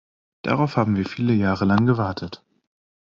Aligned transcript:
Darauf 0.41 0.77
haben 0.77 0.95
wir 0.95 1.05
viele 1.05 1.33
Jahre 1.33 1.63
lang 1.65 1.85
gewartet. 1.85 2.43